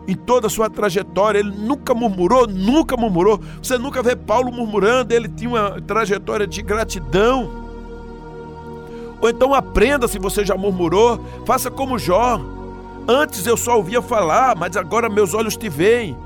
Em 0.09 0.15
toda 0.15 0.47
a 0.47 0.49
sua 0.49 0.69
trajetória, 0.69 1.39
ele 1.39 1.51
nunca 1.51 1.93
murmurou, 1.93 2.47
nunca 2.47 2.97
murmurou. 2.97 3.39
Você 3.63 3.77
nunca 3.77 4.03
vê 4.03 4.13
Paulo 4.13 4.51
murmurando, 4.51 5.13
ele 5.13 5.29
tinha 5.29 5.49
uma 5.49 5.81
trajetória 5.81 6.45
de 6.45 6.61
gratidão. 6.61 7.60
Ou 9.21 9.29
então 9.29 9.53
aprenda 9.53 10.07
se 10.07 10.17
você 10.17 10.43
já 10.43 10.57
murmurou, 10.57 11.19
faça 11.45 11.69
como 11.69 11.99
Jó. 11.99 12.41
Antes 13.07 13.45
eu 13.45 13.55
só 13.55 13.77
ouvia 13.77 14.01
falar, 14.01 14.55
mas 14.55 14.75
agora 14.75 15.09
meus 15.09 15.33
olhos 15.33 15.55
te 15.55 15.69
veem. 15.69 16.17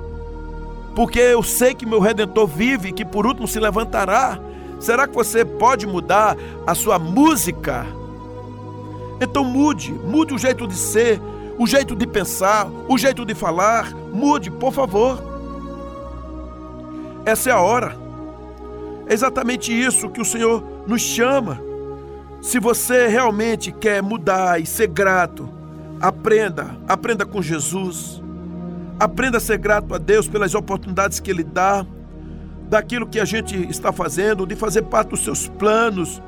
Porque 0.96 1.20
eu 1.20 1.44
sei 1.44 1.74
que 1.74 1.86
meu 1.86 2.00
redentor 2.00 2.48
vive 2.48 2.90
e 2.90 2.94
que 2.94 3.04
por 3.04 3.28
último 3.28 3.48
se 3.48 3.60
levantará. 3.60 4.40
Será 4.80 5.08
que 5.08 5.14
você 5.14 5.44
pode 5.44 5.86
mudar 5.86 6.38
a 6.66 6.74
sua 6.74 6.98
música? 6.98 7.86
Então 9.20 9.44
mude, 9.44 9.92
mude 9.92 10.34
o 10.34 10.38
jeito 10.38 10.66
de 10.66 10.76
ser, 10.76 11.22
o 11.58 11.68
jeito 11.68 11.96
de 11.96 12.08
pensar, 12.08 12.70
o 12.88 12.98
jeito 12.98 13.26
de 13.26 13.34
falar. 13.34 13.94
Mude, 14.14 14.50
por 14.50 14.72
favor. 14.72 15.22
Essa 17.26 17.50
é 17.50 17.54
a 17.54 17.60
hora. 17.60 17.98
É 19.08 19.14
exatamente 19.14 19.72
isso 19.72 20.10
que 20.10 20.22
o 20.22 20.26
Senhor 20.26 20.64
nos 20.88 21.02
chama. 21.02 21.65
Se 22.46 22.60
você 22.60 23.08
realmente 23.08 23.72
quer 23.72 24.04
mudar 24.04 24.62
e 24.62 24.68
ser 24.68 24.86
grato, 24.86 25.50
aprenda, 26.00 26.78
aprenda 26.88 27.26
com 27.26 27.42
Jesus. 27.42 28.22
Aprenda 29.00 29.38
a 29.38 29.42
ser 29.42 29.58
grato 29.58 29.96
a 29.96 29.98
Deus 29.98 30.28
pelas 30.28 30.54
oportunidades 30.54 31.20
que 31.20 31.32
Ele 31.32 31.44
dá, 31.44 31.84
daquilo 32.70 33.08
que 33.08 33.20
a 33.20 33.26
gente 33.26 33.56
está 33.68 33.92
fazendo, 33.92 34.46
de 34.46 34.56
fazer 34.56 34.84
parte 34.84 35.10
dos 35.10 35.24
seus 35.24 35.48
planos, 35.48 36.22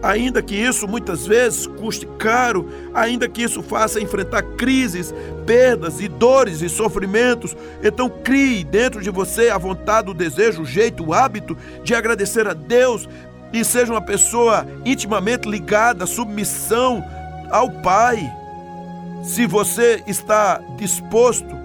ainda 0.00 0.40
que 0.40 0.54
isso 0.54 0.86
muitas 0.86 1.26
vezes 1.26 1.66
custe 1.66 2.06
caro, 2.16 2.68
ainda 2.94 3.28
que 3.28 3.42
isso 3.42 3.60
faça 3.60 4.00
enfrentar 4.00 4.42
crises, 4.42 5.12
perdas 5.44 6.00
e 6.00 6.06
dores 6.06 6.62
e 6.62 6.68
sofrimentos. 6.68 7.56
Então 7.82 8.08
crie 8.08 8.62
dentro 8.62 9.02
de 9.02 9.10
você 9.10 9.50
a 9.50 9.58
vontade, 9.58 10.12
o 10.12 10.14
desejo, 10.14 10.62
o 10.62 10.64
jeito, 10.64 11.04
o 11.04 11.12
hábito 11.12 11.56
de 11.82 11.92
agradecer 11.92 12.46
a 12.46 12.54
Deus 12.54 13.08
e 13.52 13.64
seja 13.64 13.92
uma 13.92 14.00
pessoa 14.00 14.66
intimamente 14.84 15.48
ligada, 15.48 16.06
submissão 16.06 17.04
ao 17.50 17.70
Pai. 17.70 18.18
Se 19.22 19.46
você 19.46 20.02
está 20.06 20.60
disposto 20.76 21.56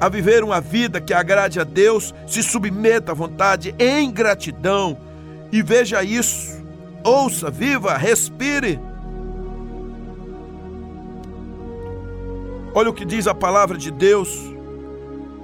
a 0.00 0.08
viver 0.08 0.44
uma 0.44 0.60
vida 0.60 1.00
que 1.00 1.14
agrade 1.14 1.58
a 1.58 1.64
Deus, 1.64 2.14
se 2.26 2.42
submeta 2.42 3.12
à 3.12 3.14
vontade 3.14 3.74
em 3.78 4.10
gratidão 4.10 4.96
e 5.50 5.62
veja 5.62 6.02
isso. 6.02 6.62
Ouça, 7.02 7.50
viva, 7.50 7.96
respire. 7.96 8.80
Olha 12.74 12.90
o 12.90 12.94
que 12.94 13.04
diz 13.04 13.26
a 13.26 13.34
palavra 13.34 13.78
de 13.78 13.90
Deus 13.90 14.36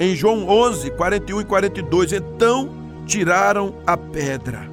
em 0.01 0.17
João 0.17 0.49
11, 0.49 0.91
41 0.93 1.41
e 1.43 1.45
42. 1.45 2.13
Então 2.13 2.71
tiraram 3.07 3.75
a 3.87 3.97
pedra. 3.97 4.70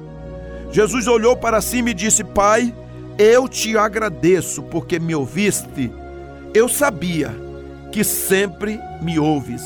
Jesus 0.70 1.06
olhou 1.06 1.36
para 1.36 1.60
cima 1.60 1.90
e 1.90 1.94
disse: 1.94 2.22
Pai, 2.22 2.74
eu 3.18 3.48
te 3.48 3.76
agradeço 3.76 4.62
porque 4.62 4.98
me 4.98 5.14
ouviste. 5.14 5.90
Eu 6.54 6.68
sabia 6.68 7.34
que 7.90 8.04
sempre 8.04 8.78
me 9.02 9.18
ouves. 9.18 9.62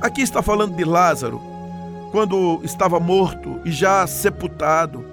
Aqui 0.00 0.22
está 0.22 0.42
falando 0.42 0.76
de 0.76 0.84
Lázaro, 0.84 1.40
quando 2.10 2.60
estava 2.64 2.98
morto 2.98 3.60
e 3.64 3.70
já 3.70 4.06
sepultado. 4.06 5.04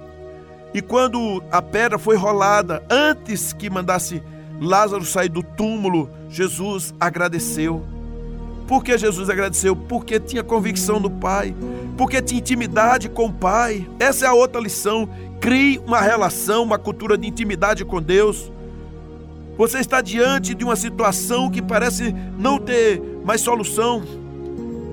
E 0.74 0.82
quando 0.82 1.42
a 1.50 1.62
pedra 1.62 1.98
foi 1.98 2.16
rolada, 2.16 2.82
antes 2.90 3.52
que 3.52 3.70
mandasse 3.70 4.22
Lázaro 4.60 5.04
sair 5.04 5.28
do 5.28 5.42
túmulo, 5.42 6.10
Jesus 6.28 6.94
agradeceu. 7.00 7.84
Por 8.66 8.84
que 8.84 8.98
Jesus 8.98 9.30
agradeceu? 9.30 9.74
Porque 9.74 10.20
tinha 10.20 10.44
convicção 10.44 11.00
do 11.00 11.10
Pai, 11.10 11.54
porque 11.96 12.20
tinha 12.20 12.40
intimidade 12.40 13.08
com 13.08 13.26
o 13.26 13.32
Pai. 13.32 13.88
Essa 13.98 14.26
é 14.26 14.28
a 14.28 14.34
outra 14.34 14.60
lição 14.60 15.08
Crie 15.40 15.78
uma 15.78 16.00
relação, 16.00 16.62
uma 16.62 16.78
cultura 16.78 17.16
de 17.16 17.26
intimidade 17.26 17.84
com 17.84 18.00
Deus. 18.00 18.50
Você 19.56 19.78
está 19.78 20.00
diante 20.00 20.54
de 20.54 20.64
uma 20.64 20.76
situação 20.76 21.50
que 21.50 21.60
parece 21.60 22.14
não 22.38 22.58
ter 22.58 23.02
mais 23.24 23.40
solução. 23.40 24.02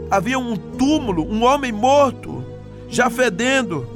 Havia 0.09 0.39
um 0.39 0.55
túmulo, 0.55 1.23
um 1.23 1.43
homem 1.43 1.71
morto, 1.71 2.43
já 2.89 3.09
fedendo. 3.09 3.87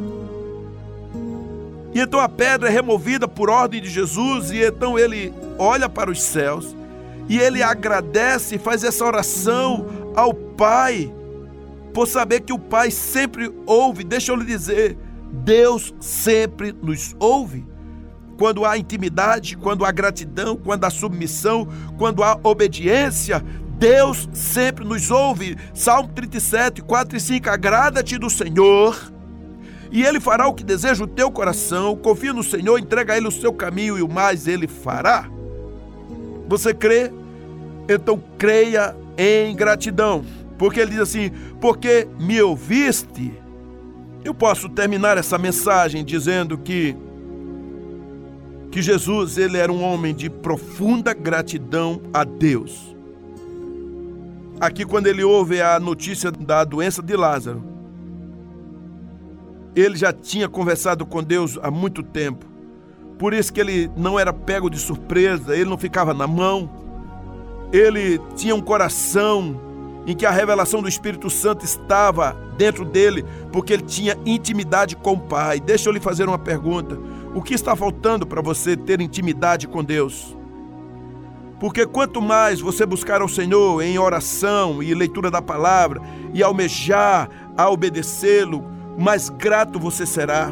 E 1.94 2.00
então 2.00 2.20
a 2.20 2.30
pedra 2.30 2.70
é 2.70 2.72
removida 2.72 3.28
por 3.28 3.50
ordem 3.50 3.82
de 3.82 3.90
Jesus, 3.90 4.52
e 4.52 4.64
então 4.64 4.98
ele 4.98 5.34
olha 5.58 5.90
para 5.90 6.12
os 6.12 6.22
céus 6.22 6.76
e 7.30 7.38
ele 7.38 7.62
agradece 7.62 8.58
faz 8.58 8.84
essa 8.84 9.06
oração 9.06 9.86
ao 10.16 10.34
Pai, 10.34 11.14
por 11.94 12.06
saber 12.06 12.42
que 12.42 12.52
o 12.52 12.60
Pai 12.60 12.92
sempre 12.92 13.54
ouve. 13.66 14.04
Deixa 14.04 14.32
eu 14.32 14.36
lhe 14.36 14.44
dizer, 14.44 14.98
Deus 15.32 15.94
sempre 16.00 16.74
nos 16.74 17.16
ouve. 17.20 17.66
Quando 18.38 18.66
há 18.66 18.78
intimidade, 18.78 19.58
quando 19.58 19.84
há 19.84 19.92
gratidão, 19.92 20.56
quando 20.56 20.86
há 20.86 20.90
submissão, 20.90 21.68
quando 21.98 22.24
há 22.24 22.40
obediência, 22.44 23.44
Deus 23.78 24.30
sempre 24.32 24.86
nos 24.86 25.12
ouve. 25.12 25.58
Salmo 25.74 26.10
37, 26.10 26.82
4 26.82 27.18
e 27.18 27.20
5. 27.20 27.50
Agrada-te 27.50 28.18
do 28.18 28.30
Senhor, 28.30 28.96
e 29.92 30.04
Ele 30.04 30.20
fará 30.20 30.48
o 30.48 30.54
que 30.54 30.64
deseja 30.64 31.04
o 31.04 31.08
teu 31.08 31.32
coração. 31.32 31.96
Confia 31.96 32.34
no 32.34 32.44
Senhor, 32.44 32.78
entrega 32.78 33.14
a 33.14 33.18
Ele 33.18 33.28
o 33.28 33.32
seu 33.32 33.54
caminho 33.54 33.98
e 33.98 34.02
o 34.02 34.10
mais 34.10 34.48
Ele 34.48 34.68
fará. 34.68 35.30
Você 36.48 36.74
crê? 36.74 37.12
Então 37.88 38.22
creia 38.38 38.96
em 39.18 39.56
gratidão. 39.56 40.24
Porque 40.58 40.80
Ele 40.80 40.92
diz 40.92 41.00
assim: 41.00 41.32
Porque 41.60 42.08
me 42.20 42.42
ouviste 42.42 43.34
eu 44.24 44.34
posso 44.34 44.68
terminar 44.70 45.18
essa 45.18 45.38
mensagem 45.38 46.04
dizendo 46.04 46.58
que 46.58 46.96
que 48.72 48.84
Jesus 48.84 49.40
ele 49.40 49.58
era 49.58 49.72
um 49.72 49.82
homem 49.82 50.14
de 50.14 50.30
profunda 50.30 51.12
gratidão 51.12 52.02
a 52.14 52.24
Deus. 52.24 52.96
Aqui 54.60 54.86
quando 54.86 55.08
ele 55.08 55.24
ouve 55.24 55.60
a 55.60 55.80
notícia 55.80 56.32
da 56.32 56.64
doença 56.64 57.02
de 57.02 57.16
Lázaro, 57.16 57.64
ele 59.76 59.96
já 59.96 60.14
tinha 60.14 60.48
conversado 60.48 61.04
com 61.06 61.24
Deus 61.24 61.58
há 61.62 61.72
muito 61.72 62.04
tempo. 62.04 62.46
Por 63.18 63.34
isso 63.34 63.52
que 63.52 63.60
ele 63.60 63.90
não 63.98 64.20
era 64.20 64.32
pego 64.32 64.70
de 64.70 64.78
surpresa, 64.78 65.56
ele 65.56 65.70
não 65.70 65.78
ficava 65.78 66.14
na 66.14 66.28
mão. 66.28 66.70
Ele 67.72 68.20
tinha 68.36 68.56
um 68.56 68.62
coração 68.62 69.60
em 70.06 70.16
que 70.16 70.26
a 70.26 70.32
revelação 70.32 70.82
do 70.82 70.90
Espírito 70.90 71.30
Santo 71.30 71.66
estava 71.66 72.36
dentro 72.58 72.84
dele, 72.84 73.26
porque 73.52 73.74
ele 73.74 73.84
tinha 73.84 74.18
intimidade 74.26 74.96
com 74.96 75.14
o 75.14 75.20
Pai. 75.20 75.60
Deixa 75.60 75.90
eu 75.90 75.94
lhe 75.94 76.00
fazer 76.00 76.28
uma 76.28 76.40
pergunta: 76.40 76.98
o 77.34 77.42
que 77.42 77.54
está 77.54 77.76
faltando 77.76 78.26
para 78.26 78.42
você 78.42 78.76
ter 78.76 79.02
intimidade 79.02 79.68
com 79.68 79.84
Deus? 79.84 80.36
Porque 81.60 81.86
quanto 81.86 82.22
mais 82.22 82.62
você 82.62 82.86
buscar 82.86 83.22
ao 83.22 83.28
Senhor 83.28 83.82
em 83.82 84.00
oração 84.00 84.82
e 84.82 84.94
leitura 84.94 85.30
da 85.30 85.42
palavra 85.42 86.02
e 86.34 86.42
almejar 86.42 87.30
a 87.58 87.70
obedecê-lo, 87.70 88.64
mais 88.98 89.30
grato 89.30 89.78
você 89.78 90.06
será. 90.06 90.52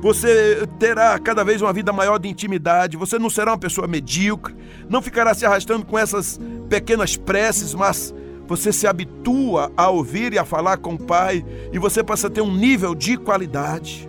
Você 0.00 0.66
terá 0.78 1.18
cada 1.18 1.42
vez 1.44 1.60
uma 1.60 1.72
vida 1.72 1.92
maior 1.92 2.18
de 2.18 2.28
intimidade, 2.28 2.96
você 2.96 3.18
não 3.18 3.28
será 3.28 3.52
uma 3.52 3.58
pessoa 3.58 3.86
medíocre, 3.86 4.54
não 4.88 5.02
ficará 5.02 5.34
se 5.34 5.44
arrastando 5.44 5.84
com 5.84 5.98
essas 5.98 6.38
pequenas 6.68 7.16
preces, 7.16 7.74
mas 7.74 8.14
você 8.46 8.72
se 8.72 8.86
habitua 8.86 9.72
a 9.76 9.88
ouvir 9.88 10.32
e 10.32 10.38
a 10.38 10.44
falar 10.44 10.78
com 10.78 10.94
o 10.94 10.98
Pai 10.98 11.44
e 11.72 11.78
você 11.78 12.02
passa 12.02 12.28
a 12.28 12.30
ter 12.30 12.40
um 12.40 12.54
nível 12.54 12.94
de 12.94 13.16
qualidade. 13.16 14.08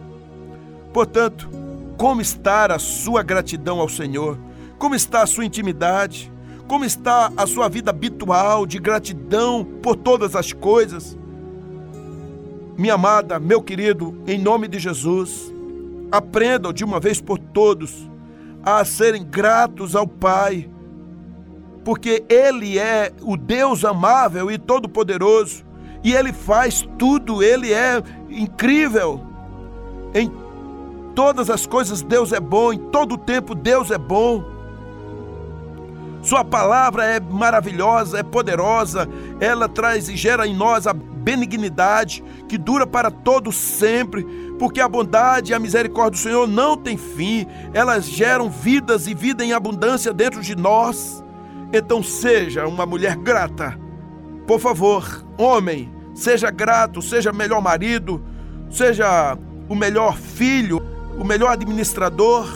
Portanto, 0.94 1.50
como 1.98 2.22
está 2.22 2.66
a 2.66 2.80
sua 2.80 3.24
gratidão 3.24 3.80
ao 3.80 3.90
Senhor? 3.90 4.38
Como 4.78 4.94
está 4.94 5.24
a 5.24 5.28
sua 5.28 5.46
intimidade? 5.46 6.32
Como 6.68 6.86
está 6.86 7.32
a 7.36 7.48
sua 7.48 7.68
vida 7.68 7.90
habitual 7.90 8.66
de 8.66 8.78
gratidão 8.78 9.66
por 9.82 9.96
todas 9.96 10.36
as 10.36 10.54
coisas? 10.54 11.18
Minha 12.78 12.94
amada, 12.94 13.40
meu 13.40 13.62
querido, 13.62 14.22
em 14.28 14.38
nome 14.38 14.68
de 14.68 14.78
Jesus, 14.78 15.52
aprendam 16.12 16.72
de 16.72 16.84
uma 16.84 17.00
vez 17.00 17.20
por 17.20 17.40
todos 17.40 18.08
a 18.64 18.84
serem 18.86 19.24
gratos 19.24 19.96
ao 19.96 20.06
Pai, 20.06 20.70
porque 21.88 22.26
Ele 22.28 22.78
é 22.78 23.14
o 23.22 23.38
Deus 23.38 23.86
amável 23.86 24.52
e 24.52 24.58
todo-poderoso, 24.58 25.64
e 26.04 26.14
Ele 26.14 26.34
faz 26.34 26.86
tudo, 27.00 27.42
Ele 27.42 27.72
é 27.72 28.04
incrível. 28.30 29.22
Em 30.14 30.30
todas 31.16 31.50
as 31.50 31.66
coisas 31.66 32.02
Deus 32.02 32.34
é 32.34 32.42
bom, 32.42 32.74
em 32.74 32.78
todo 32.78 33.14
o 33.14 33.18
tempo 33.18 33.56
Deus 33.56 33.90
é 33.90 33.98
bom. 33.98 34.44
Sua 36.22 36.44
palavra 36.44 37.06
é 37.06 37.22
maravilhosa, 37.22 38.20
é 38.20 38.24
poderosa, 38.24 39.08
ela 39.40 39.70
traz 39.70 40.10
e 40.10 40.18
gera 40.18 40.46
em 40.46 40.54
nós 40.54 40.88
a 40.88 40.94
benignidade 40.94 42.22
que 42.50 42.58
dura 42.58 42.86
para 42.86 43.10
todo 43.10 43.50
sempre, 43.50 44.26
porque 44.60 44.82
a 44.82 44.90
bondade 44.90 45.54
e 45.54 45.56
a 45.56 45.60
misericórdia 45.60 46.12
do 46.12 46.18
Senhor 46.18 46.48
não 46.50 46.76
têm 46.76 46.98
fim, 46.98 47.48
elas 47.74 48.10
geram 48.10 48.50
vidas 48.50 49.08
e 49.08 49.14
vida 49.14 49.46
em 49.46 49.54
abundância 49.54 50.12
dentro 50.12 50.42
de 50.42 50.54
nós. 50.54 51.26
Então 51.72 52.02
seja 52.02 52.68
uma 52.68 52.86
mulher 52.86 53.16
grata. 53.16 53.78
Por 54.46 54.60
favor, 54.60 55.26
homem, 55.38 55.92
seja 56.16 56.50
grato, 56.50 57.02
seja 57.02 57.34
melhor 57.34 57.62
marido, 57.62 58.24
seja 58.70 59.38
o 59.68 59.76
melhor 59.76 60.16
filho, 60.18 60.82
o 61.20 61.24
melhor 61.24 61.52
administrador 61.52 62.48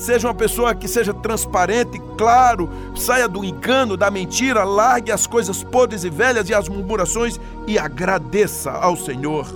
Seja 0.00 0.28
uma 0.28 0.34
pessoa 0.34 0.74
que 0.74 0.88
seja 0.88 1.12
transparente, 1.12 2.00
claro, 2.16 2.70
saia 2.96 3.28
do 3.28 3.44
engano, 3.44 3.98
da 3.98 4.10
mentira, 4.10 4.64
largue 4.64 5.12
as 5.12 5.26
coisas 5.26 5.62
podres 5.62 6.04
e 6.04 6.08
velhas 6.08 6.48
e 6.48 6.54
as 6.54 6.70
murmurações 6.70 7.38
e 7.66 7.78
agradeça 7.78 8.70
ao 8.70 8.96
Senhor. 8.96 9.46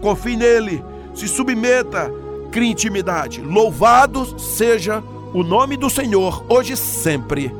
Confie 0.00 0.36
nele, 0.36 0.84
se 1.14 1.28
submeta, 1.28 2.12
crie 2.50 2.72
intimidade. 2.72 3.40
Louvado 3.40 4.40
seja 4.40 5.00
o 5.32 5.44
nome 5.44 5.76
do 5.76 5.88
Senhor, 5.88 6.44
hoje 6.48 6.72
e 6.72 6.76
sempre. 6.76 7.54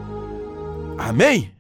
Amém? 0.99 1.56